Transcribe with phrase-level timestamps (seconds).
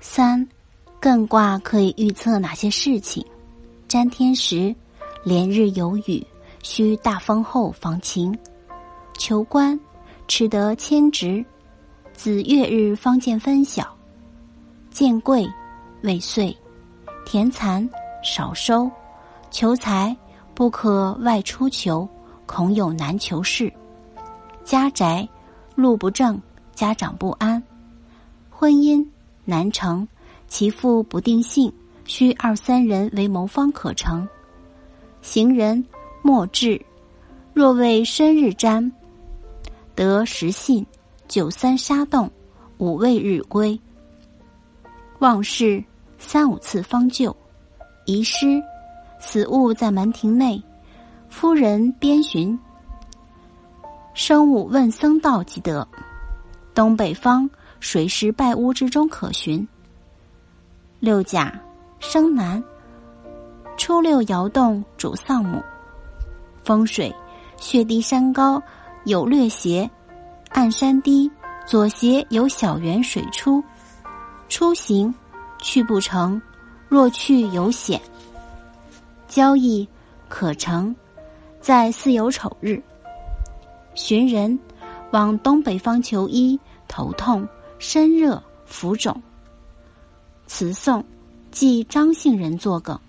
[0.00, 0.48] 三，
[0.98, 3.24] 艮卦可以预测哪些事情？
[3.86, 4.74] 占天时，
[5.22, 6.26] 连日有雨，
[6.62, 8.36] 需大风后防晴。
[9.18, 9.78] 求官，
[10.26, 11.44] 持得迁职，
[12.14, 13.94] 子月日方见分晓。
[14.90, 15.46] 见贵，
[16.02, 16.56] 未遂。
[17.26, 17.86] 田蚕，
[18.24, 18.90] 少收。
[19.50, 20.16] 求财，
[20.54, 22.08] 不可外出求，
[22.46, 23.70] 恐有难求事。
[24.64, 25.28] 家宅，
[25.74, 26.40] 路不正，
[26.74, 27.62] 家长不安。
[28.48, 29.06] 婚姻。
[29.44, 30.06] 难成，
[30.46, 31.72] 其父不定性，
[32.04, 34.28] 需二三人为谋方可成。
[35.22, 35.84] 行人
[36.22, 36.80] 莫至，
[37.52, 38.90] 若为生日瞻，
[39.94, 40.86] 得时信，
[41.28, 42.30] 九三杀动，
[42.78, 43.78] 五未日归。
[45.18, 45.82] 忘事
[46.18, 47.34] 三五次方就，
[48.06, 48.62] 遗失
[49.20, 50.62] 此物在门庭内，
[51.28, 52.58] 夫人边寻，
[54.14, 55.86] 生物问僧道即得。
[56.74, 57.48] 东北方。
[57.80, 59.66] 水石败屋之中可寻。
[61.00, 61.58] 六甲
[61.98, 62.62] 生男，
[63.76, 65.62] 初六摇动主丧母。
[66.62, 67.12] 风水
[67.56, 68.62] 血滴山高
[69.04, 69.90] 有略斜，
[70.50, 71.28] 按山低
[71.66, 73.64] 左斜有小圆水出。
[74.50, 75.12] 出行
[75.58, 76.40] 去不成，
[76.88, 78.00] 若去有险。
[79.26, 79.88] 交易
[80.28, 80.94] 可成，
[81.60, 82.82] 在巳酉丑日。
[83.94, 84.58] 寻人
[85.12, 87.48] 往东北方求医，头痛。
[87.80, 89.20] 身热浮肿。
[90.46, 91.02] 词颂，
[91.50, 93.00] 即张姓人作梗。